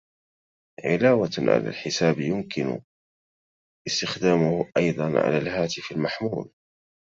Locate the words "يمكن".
2.19-2.81